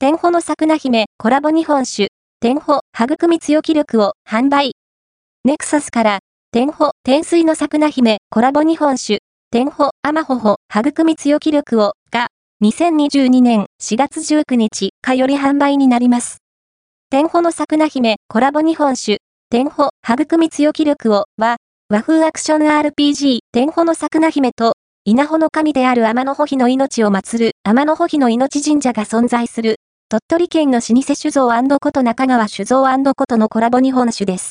[0.00, 2.06] 天保の桜姫コラボ日本酒、
[2.38, 4.76] 天保育み強気力を販売。
[5.44, 6.18] ネクサスから、
[6.52, 9.18] 天保天水の桜姫コラボ日本酒、
[9.50, 12.28] 天保甘ほほ育み強気力をが、
[12.62, 16.36] 2022年4月19日かより販売になります。
[17.10, 19.18] 天保の桜姫コラボ日本酒、
[19.50, 21.56] 天保育み強気力をは、
[21.88, 24.74] 和風アクション RPG 天保の桜姫と
[25.04, 29.80] 稲穂の神である天の穂妃の命を祀る天の穂妃の命神社が存在する。
[30.10, 34.46] 鳥取県の老舗酒造こと中川酒造ことのコラボ日本酒です。